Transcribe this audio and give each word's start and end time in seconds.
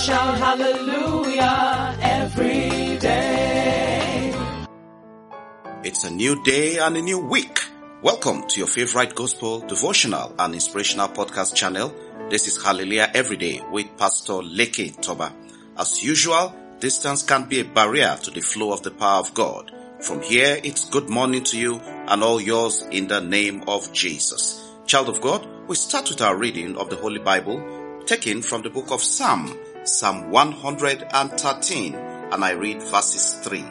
Shout 0.00 0.38
hallelujah 0.38 1.94
every 2.00 2.96
day. 2.96 4.32
It's 5.84 6.04
a 6.04 6.10
new 6.10 6.42
day 6.42 6.78
and 6.78 6.96
a 6.96 7.02
new 7.02 7.18
week. 7.18 7.60
Welcome 8.00 8.48
to 8.48 8.60
your 8.60 8.66
favorite 8.66 9.14
gospel, 9.14 9.60
devotional, 9.60 10.34
and 10.38 10.54
inspirational 10.54 11.08
podcast 11.08 11.54
channel. 11.54 11.94
This 12.30 12.48
is 12.48 12.64
Hallelujah 12.64 13.10
Everyday 13.12 13.60
with 13.70 13.94
Pastor 13.98 14.40
Leke 14.40 14.98
Toba. 15.02 15.34
As 15.76 16.02
usual, 16.02 16.54
distance 16.78 17.22
can 17.22 17.46
be 17.46 17.60
a 17.60 17.64
barrier 17.64 18.16
to 18.22 18.30
the 18.30 18.40
flow 18.40 18.72
of 18.72 18.82
the 18.82 18.92
power 18.92 19.20
of 19.20 19.34
God. 19.34 19.70
From 20.00 20.22
here, 20.22 20.58
it's 20.64 20.88
good 20.88 21.10
morning 21.10 21.44
to 21.44 21.58
you 21.60 21.78
and 21.78 22.22
all 22.22 22.40
yours 22.40 22.86
in 22.90 23.06
the 23.06 23.20
name 23.20 23.64
of 23.66 23.92
Jesus. 23.92 24.66
Child 24.86 25.10
of 25.10 25.20
God, 25.20 25.46
we 25.68 25.76
start 25.76 26.08
with 26.08 26.22
our 26.22 26.38
reading 26.38 26.78
of 26.78 26.88
the 26.88 26.96
Holy 26.96 27.18
Bible 27.18 27.80
taken 28.06 28.42
from 28.42 28.62
the 28.62 28.70
book 28.70 28.90
of 28.90 29.00
Psalm, 29.00 29.56
Psalm 29.82 30.30
113, 30.30 31.94
and 31.94 32.44
I 32.44 32.50
read 32.50 32.82
verses 32.82 33.34
3. 33.42 33.64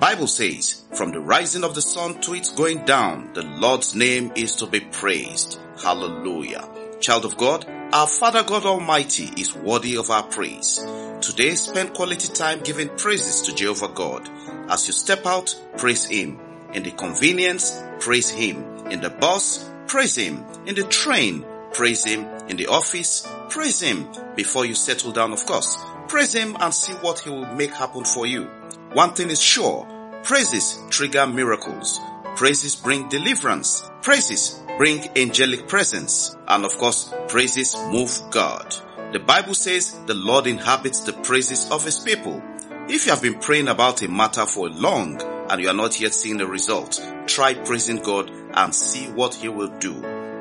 Bible 0.00 0.26
says, 0.26 0.82
from 0.94 1.12
the 1.12 1.20
rising 1.20 1.62
of 1.62 1.76
the 1.76 1.82
sun 1.82 2.20
to 2.22 2.34
its 2.34 2.50
going 2.50 2.84
down, 2.84 3.32
the 3.34 3.42
Lord's 3.42 3.94
name 3.94 4.32
is 4.34 4.56
to 4.56 4.66
be 4.66 4.80
praised. 4.80 5.60
Hallelujah. 5.80 6.68
Child 6.98 7.24
of 7.24 7.36
God, 7.36 7.66
our 7.92 8.08
Father 8.08 8.42
God 8.42 8.66
Almighty 8.66 9.30
is 9.40 9.54
worthy 9.54 9.96
of 9.96 10.10
our 10.10 10.24
praise. 10.24 10.84
Today, 11.20 11.54
spend 11.54 11.94
quality 11.94 12.32
time 12.32 12.60
giving 12.60 12.88
praises 12.88 13.42
to 13.42 13.54
Jehovah 13.54 13.94
God. 13.94 14.28
As 14.68 14.88
you 14.88 14.92
step 14.92 15.24
out, 15.24 15.54
praise 15.76 16.04
Him. 16.04 16.40
In 16.72 16.82
the 16.82 16.90
convenience, 16.90 17.80
praise 18.00 18.28
Him. 18.28 18.88
In 18.88 19.00
the 19.00 19.10
bus, 19.10 19.70
praise 19.86 20.16
Him. 20.16 20.44
In 20.66 20.74
the 20.74 20.82
train, 20.82 21.44
praise 21.72 22.04
Him. 22.04 22.24
In 22.48 22.56
the 22.56 22.66
office, 22.66 23.26
praise 23.54 23.80
Him. 23.80 24.08
Before 24.34 24.66
you 24.66 24.74
settle 24.74 25.12
down, 25.12 25.32
of 25.32 25.46
course, 25.46 25.78
praise 26.08 26.34
Him 26.34 26.56
and 26.58 26.74
see 26.74 26.92
what 26.94 27.20
He 27.20 27.30
will 27.30 27.46
make 27.54 27.70
happen 27.70 28.04
for 28.04 28.26
you. 28.26 28.50
One 28.92 29.14
thing 29.14 29.30
is 29.30 29.40
sure, 29.40 29.86
praises 30.24 30.76
trigger 30.90 31.24
miracles. 31.28 32.00
Praises 32.34 32.74
bring 32.74 33.08
deliverance. 33.08 33.88
Praises 34.02 34.60
bring 34.76 35.08
angelic 35.16 35.68
presence. 35.68 36.36
And 36.48 36.64
of 36.64 36.76
course, 36.78 37.14
praises 37.28 37.76
move 37.92 38.10
God. 38.32 38.74
The 39.12 39.20
Bible 39.20 39.54
says 39.54 39.96
the 40.06 40.14
Lord 40.14 40.48
inhabits 40.48 41.00
the 41.00 41.12
praises 41.12 41.70
of 41.70 41.84
His 41.84 42.00
people. 42.00 42.42
If 42.88 43.06
you 43.06 43.12
have 43.12 43.22
been 43.22 43.38
praying 43.38 43.68
about 43.68 44.02
a 44.02 44.08
matter 44.08 44.46
for 44.46 44.68
long 44.68 45.22
and 45.48 45.62
you 45.62 45.68
are 45.68 45.74
not 45.74 46.00
yet 46.00 46.12
seeing 46.12 46.38
the 46.38 46.48
result, 46.48 47.00
try 47.28 47.54
praising 47.54 48.02
God 48.02 48.32
and 48.54 48.74
see 48.74 49.06
what 49.12 49.34
He 49.34 49.48
will 49.48 49.78
do. 49.78 49.94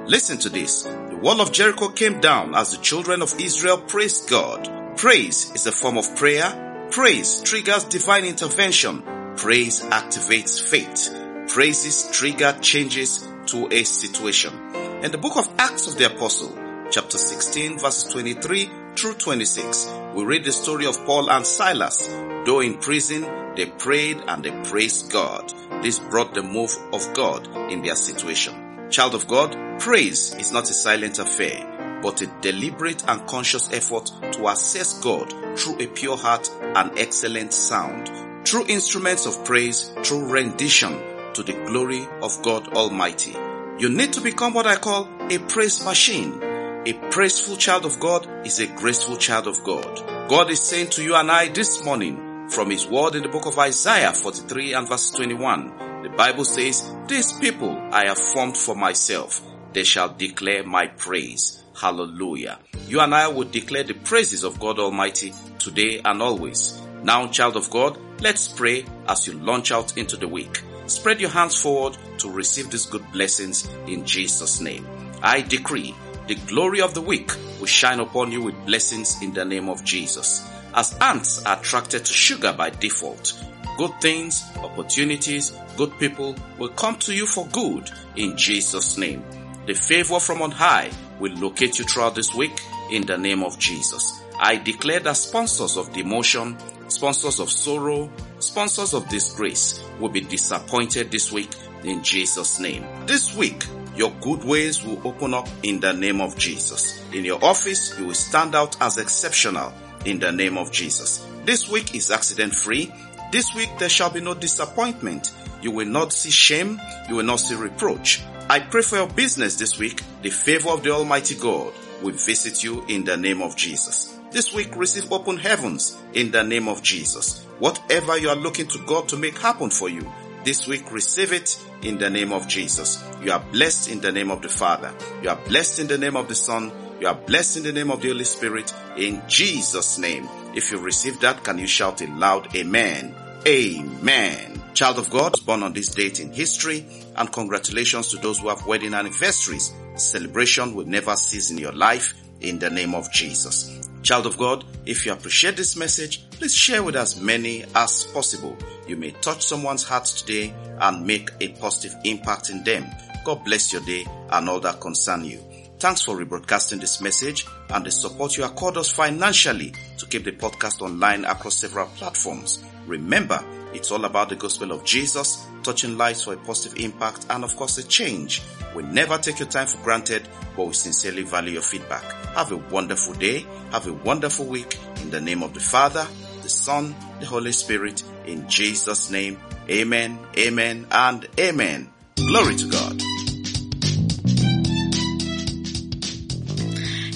Listen 0.08 0.40
to 0.40 0.50
this. 0.50 0.88
Wall 1.24 1.40
of 1.40 1.54
Jericho 1.54 1.88
came 1.88 2.20
down 2.20 2.54
as 2.54 2.72
the 2.72 2.84
children 2.84 3.22
of 3.22 3.40
Israel 3.40 3.78
praised 3.78 4.30
God. 4.30 4.98
Praise 4.98 5.54
is 5.56 5.66
a 5.66 5.72
form 5.72 5.98
of 5.98 6.18
prayer. 6.18 6.90
Praise 6.92 7.40
triggers 7.44 7.86
divine 7.86 8.26
intervention. 8.26 9.02
Praise 9.38 9.80
activates 9.84 10.62
faith. 10.62 11.16
Praises 11.48 12.10
trigger 12.12 12.58
changes 12.60 13.26
to 13.46 13.70
a 13.72 13.86
situation. 13.86 14.54
In 15.02 15.14
the 15.14 15.18
book 15.18 15.38
of 15.38 15.50
Acts 15.58 15.88
of 15.88 15.98
the 15.98 16.14
Apostle, 16.14 16.58
chapter 16.92 17.18
16 17.18 17.80
verses 17.80 18.12
23 18.12 18.70
through 18.98 19.14
26, 19.14 19.90
we 20.16 20.26
read 20.26 20.44
the 20.44 20.52
story 20.52 20.88
of 20.88 21.06
Paul 21.06 21.32
and 21.32 21.48
Silas. 21.48 22.06
Though 22.46 22.60
in 22.60 22.80
prison, 22.80 23.56
they 23.56 23.68
prayed 23.68 24.22
and 24.28 24.44
they 24.44 24.52
praised 24.70 25.10
God. 25.10 25.54
This 25.84 26.00
brought 26.00 26.34
the 26.34 26.44
move 26.44 26.76
of 26.92 27.14
God 27.14 27.48
in 27.72 27.82
their 27.82 27.96
situation. 27.96 28.63
Child 28.94 29.16
of 29.16 29.28
God, 29.28 29.80
praise 29.80 30.36
is 30.36 30.52
not 30.52 30.70
a 30.70 30.74
silent 30.74 31.18
affair, 31.18 32.00
but 32.04 32.22
a 32.22 32.28
deliberate 32.42 33.04
and 33.08 33.26
conscious 33.26 33.74
effort 33.74 34.12
to 34.34 34.48
assess 34.48 35.00
God 35.00 35.34
through 35.58 35.82
a 35.82 35.88
pure 35.88 36.16
heart 36.16 36.48
and 36.62 37.00
excellent 37.00 37.54
sound. 37.54 38.12
Through 38.48 38.68
instruments 38.68 39.26
of 39.26 39.44
praise, 39.46 39.92
through 40.04 40.32
rendition 40.32 40.92
to 41.34 41.42
the 41.42 41.54
glory 41.66 42.08
of 42.22 42.40
God 42.44 42.68
Almighty. 42.76 43.36
You 43.80 43.90
need 43.90 44.14
to 44.14 44.22
become 44.22 44.54
what 44.54 44.68
I 44.68 44.76
call 44.76 45.10
a 45.28 45.40
praise 45.40 45.84
machine. 45.84 46.44
A 46.86 46.94
praiseful 47.10 47.56
child 47.56 47.86
of 47.86 48.00
God 48.00 48.46
is 48.46 48.60
a 48.60 48.68
graceful 48.68 49.18
child 49.18 49.48
of 49.48 49.64
God. 49.64 50.30
God 50.30 50.52
is 50.52 50.62
saying 50.62 50.92
to 50.92 51.04
you 51.04 51.16
and 51.16 51.32
I 51.32 51.48
this 51.48 51.84
morning 51.84 52.48
from 52.48 52.70
His 52.70 52.86
word 52.86 53.16
in 53.16 53.24
the 53.24 53.30
book 53.30 53.48
of 53.48 53.58
Isaiah 53.58 54.14
43 54.14 54.74
and 54.74 54.88
verse 54.88 55.10
21. 55.10 55.83
The 56.04 56.10
Bible 56.10 56.44
says, 56.44 56.84
These 57.08 57.32
people 57.32 57.80
I 57.92 58.08
have 58.08 58.18
formed 58.18 58.58
for 58.58 58.76
myself. 58.76 59.42
They 59.72 59.86
shall 59.86 60.14
declare 60.14 60.66
my 60.66 60.88
praise. 60.88 61.64
Hallelujah. 61.80 62.60
You 62.88 63.00
and 63.00 63.16
I 63.16 63.30
will 63.30 63.46
declare 63.46 63.84
the 63.84 63.94
praises 63.94 64.44
of 64.44 64.60
God 64.60 64.80
Almighty 64.80 65.34
today 65.60 66.02
and 66.04 66.22
always. 66.22 66.78
Now, 67.04 67.28
child 67.28 67.56
of 67.56 67.70
God, 67.70 67.98
let's 68.20 68.50
pray 68.50 68.84
as 69.08 69.28
you 69.28 69.34
launch 69.36 69.72
out 69.72 69.98
into 69.98 70.18
the 70.18 70.28
week. 70.28 70.62
Spread 70.88 71.22
your 71.22 71.30
hands 71.30 71.56
forward 71.56 71.98
to 72.18 72.30
receive 72.30 72.70
these 72.70 72.86
good 72.86 73.10
blessings 73.14 73.66
in 73.88 74.06
Jesus' 74.06 74.60
name. 74.60 74.86
I 75.22 75.40
decree 75.40 75.96
the 76.28 76.36
glory 76.36 76.82
of 76.82 76.94
the 76.94 77.02
week 77.02 77.32
will 77.60 77.68
shine 77.68 78.02
upon 78.02 78.34
you 78.34 78.42
with 78.42 78.66
blessings 78.66 79.22
in 79.22 79.34
the 79.34 79.46
name 79.46 79.70
of 79.70 79.86
Jesus. 79.86 80.46
As 80.74 80.98
ants 81.00 81.46
are 81.46 81.58
attracted 81.58 82.04
to 82.04 82.14
sugar 82.14 82.52
by 82.52 82.72
default, 82.72 83.42
good 83.78 83.92
things, 84.02 84.44
opportunities, 84.58 85.52
good 85.78 85.98
people 86.00 86.36
will 86.58 86.70
come 86.70 86.98
to 87.00 87.14
you 87.14 87.26
for 87.26 87.48
good 87.48 87.90
in 88.16 88.38
Jesus' 88.38 88.98
name. 88.98 89.24
The 89.66 89.74
favor 89.74 90.20
from 90.20 90.42
on 90.42 90.52
high 90.52 90.92
will 91.20 91.34
locate 91.36 91.80
you 91.80 91.86
throughout 91.86 92.16
this 92.16 92.34
week 92.34 92.62
in 92.92 93.06
the 93.06 93.18
name 93.18 93.44
of 93.44 93.58
Jesus. 93.58 94.22
I 94.40 94.58
declare 94.58 95.00
that 95.02 95.18
sponsors 95.18 95.78
of 95.78 95.92
demotion, 95.94 96.60
sponsors 96.92 97.40
of 97.40 97.50
sorrow, 97.50 98.12
sponsors 98.40 98.94
of 98.94 99.08
disgrace 99.10 99.84
will 100.00 100.10
be 100.10 100.22
disappointed 100.22 101.12
this 101.12 101.32
week 101.32 101.50
in 101.84 102.04
Jesus' 102.04 102.60
name. 102.60 102.86
This 103.06 103.36
week, 103.36 103.66
your 103.96 104.12
good 104.22 104.44
ways 104.44 104.84
will 104.84 105.06
open 105.08 105.34
up 105.34 105.48
in 105.62 105.80
the 105.80 105.94
name 105.94 106.20
of 106.20 106.38
Jesus. 106.38 107.04
In 107.14 107.24
your 107.24 107.44
office, 107.44 107.98
you 108.00 108.08
will 108.08 108.14
stand 108.14 108.56
out 108.56 108.80
as 108.82 108.98
exceptional 108.98 109.72
in 110.06 110.20
the 110.20 110.32
name 110.32 110.58
of 110.58 110.72
Jesus. 110.72 111.26
This 111.46 111.70
week 111.70 111.96
is 111.96 112.12
accident 112.12 112.56
free. 112.56 112.92
This 113.34 113.56
week 113.56 113.80
there 113.80 113.90
shall 113.90 114.12
be 114.12 114.22
no 114.22 114.36
disappointment. 114.36 115.34
You 115.60 115.72
will 115.72 115.88
not 115.88 116.14
see 116.14 116.30
shame. 116.30 116.80
You 117.10 117.16
will 117.16 117.24
not 117.24 117.40
see 117.40 117.56
reproach. 117.56 118.22
I 118.48 118.60
pray 118.60 118.84
for 118.84 118.98
your 118.98 119.10
business 119.10 119.56
this 119.56 119.80
week. 119.80 120.04
The 120.22 120.30
favor 120.30 120.70
of 120.70 120.84
the 120.84 120.92
Almighty 120.92 121.34
God 121.34 121.74
will 122.04 122.14
visit 122.14 122.64
you 122.64 122.86
in 122.88 123.06
the 123.06 123.18
name 123.18 123.42
of 123.42 123.56
Jesus. 123.56 124.20
This 124.30 124.54
week 124.54 124.78
receive 124.78 125.12
open 125.12 125.38
heavens 125.38 125.98
in 126.14 126.30
the 126.30 126.44
name 126.44 126.68
of 126.68 126.84
Jesus. 126.84 127.44
Whatever 127.58 128.20
you 128.20 128.30
are 128.30 128.36
looking 128.36 128.68
to 128.68 128.78
God 128.86 129.10
to 129.10 129.18
make 129.18 129.40
happen 129.40 129.72
for 129.72 129.90
you, 129.90 130.08
this 130.44 130.68
week 130.68 130.92
receive 130.92 131.34
it 131.34 131.60
in 131.82 131.98
the 131.98 132.12
name 132.12 132.34
of 132.34 132.48
Jesus. 132.48 133.04
You 133.24 133.32
are 133.32 133.44
blessed 133.52 133.90
in 133.90 134.00
the 134.00 134.12
name 134.12 134.30
of 134.30 134.44
the 134.44 134.50
Father. 134.50 134.94
You 135.24 135.30
are 135.30 135.40
blessed 135.48 135.80
in 135.80 135.88
the 135.88 135.98
name 135.98 136.18
of 136.18 136.28
the 136.28 136.36
Son. 136.36 136.72
You 137.02 137.08
are 137.08 137.16
blessed 137.16 137.58
in 137.58 137.64
the 137.64 137.74
name 137.74 137.90
of 137.90 138.00
the 138.00 138.10
Holy 138.10 138.26
Spirit 138.26 138.72
in 138.96 139.24
Jesus 139.28 139.98
name. 139.98 140.30
If 140.54 140.72
you 140.72 140.78
receive 140.78 141.20
that, 141.22 141.44
can 141.44 141.58
you 141.58 141.66
shout 141.66 142.00
a 142.02 142.08
loud 142.12 142.56
amen? 142.56 143.16
Amen. 143.46 144.62
Child 144.74 145.00
of 145.00 145.10
God, 145.10 145.34
born 145.46 145.64
on 145.64 145.74
this 145.74 145.90
date 145.90 146.22
in 146.22 146.32
history 146.32 146.86
and 147.18 147.32
congratulations 147.32 148.08
to 148.10 148.18
those 148.18 148.40
who 148.40 148.48
have 148.48 148.66
wedding 148.66 148.94
anniversaries. 148.94 149.74
Celebration 149.96 150.74
will 150.74 150.86
never 150.86 151.14
cease 151.18 151.52
in 151.52 151.58
your 151.58 151.74
life 151.74 152.14
in 152.40 152.58
the 152.58 152.70
name 152.70 152.96
of 152.96 153.12
Jesus. 153.12 153.86
Child 154.02 154.28
of 154.28 154.38
God, 154.38 154.64
if 154.86 155.06
you 155.06 155.12
appreciate 155.12 155.58
this 155.58 155.76
message, 155.76 156.30
please 156.32 156.56
share 156.56 156.84
with 156.84 156.96
as 156.96 157.20
many 157.20 157.66
as 157.76 158.06
possible. 158.14 158.58
You 158.88 158.96
may 158.96 159.12
touch 159.12 159.46
someone's 159.46 159.84
heart 159.84 160.06
today 160.06 160.54
and 160.80 161.06
make 161.06 161.30
a 161.42 161.50
positive 161.50 161.98
impact 162.06 162.50
in 162.50 162.64
them. 162.64 162.86
God 163.26 163.44
bless 163.44 163.74
your 163.74 163.82
day 163.82 164.06
and 164.32 164.48
all 164.48 164.62
that 164.62 164.80
concern 164.80 165.26
you. 165.26 165.44
Thanks 165.84 166.02
for 166.02 166.16
rebroadcasting 166.16 166.80
this 166.80 167.02
message 167.02 167.46
and 167.72 167.86
the 167.86 167.92
support 167.92 168.38
you 168.38 168.46
accord 168.46 168.78
us 168.78 168.90
financially 168.90 169.74
to 169.98 170.06
keep 170.06 170.24
the 170.24 170.32
podcast 170.32 170.82
online 170.82 171.26
across 171.26 171.58
several 171.58 171.88
platforms. 171.88 172.64
Remember, 172.88 173.44
it's 173.74 173.92
all 173.92 174.06
about 174.06 174.30
the 174.30 174.38
gospel 174.38 174.72
of 174.72 174.86
Jesus, 174.86 175.46
touching 175.62 175.98
lives 175.98 176.24
for 176.24 176.36
a 176.36 176.38
positive 176.38 176.80
impact 176.80 177.26
and 177.30 177.44
of 177.44 177.54
course 177.58 177.78
a 177.80 177.84
change. 177.86 178.42
We 178.74 178.84
never 178.84 179.18
take 179.18 179.40
your 179.40 179.50
time 179.50 179.68
for 179.68 179.78
granted, 179.84 180.26
but 180.56 180.68
we 180.68 180.74
sincerely 180.74 181.24
value 181.24 181.52
your 181.52 181.62
feedback. 181.62 182.10
Have 182.28 182.54
a 182.54 182.58
wonderful 182.72 183.16
day. 183.16 183.46
Have 183.72 183.86
a 183.86 183.92
wonderful 183.92 184.46
week 184.46 184.80
in 185.02 185.10
the 185.10 185.20
name 185.20 185.44
of 185.44 185.54
the 185.54 185.60
Father, 185.60 186.08
the 186.44 186.50
Son, 186.50 186.96
the 187.20 187.26
Holy 187.26 187.52
Spirit. 187.52 188.06
In 188.26 188.48
Jesus 188.48 189.12
name, 189.12 189.38
amen, 189.70 190.18
amen, 190.38 190.88
and 190.92 191.28
amen. 191.38 191.92
Glory 192.16 192.56
to 192.56 192.68
God. 192.70 193.02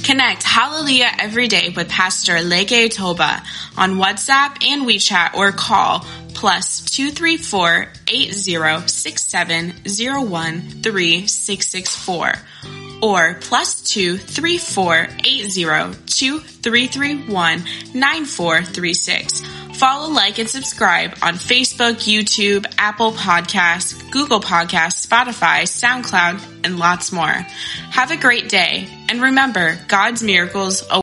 Connect 0.07 0.41
Hallelujah 0.41 1.11
every 1.19 1.49
day 1.49 1.67
with 1.75 1.89
Pastor 1.89 2.35
Leke 2.35 2.89
Toba 2.89 3.43
on 3.75 3.95
WhatsApp 3.95 4.65
and 4.65 4.87
WeChat 4.87 5.33
or 5.33 5.51
call 5.51 6.05
plus 6.33 6.79
234 6.91 7.89
8067 8.07 9.71
3664 9.73 12.33
or 13.01 13.33
plus 13.41 13.81
two 13.81 14.17
three 14.17 14.57
four 14.57 15.09
eight 15.25 15.51
zero 15.51 15.91
two 16.05 16.39
three 16.39 16.87
three 16.87 17.27
one 17.27 17.65
nine 17.93 18.23
four 18.23 18.63
three 18.63 18.93
six. 18.93 19.41
Follow, 19.77 20.11
like, 20.11 20.39
and 20.39 20.49
subscribe 20.49 21.15
on 21.21 21.35
Facebook, 21.35 22.07
YouTube, 22.07 22.65
Apple 22.79 23.11
Podcasts, 23.11 24.09
Google 24.09 24.39
Podcasts, 24.39 25.05
Spotify, 25.05 25.67
SoundCloud, 25.67 26.65
and 26.65 26.79
lots 26.79 27.11
more. 27.11 27.45
Have 27.91 28.09
a 28.09 28.17
great 28.17 28.49
day, 28.49 28.87
and 29.07 29.21
remember, 29.21 29.79
God's 29.87 30.23
miracles 30.23 30.81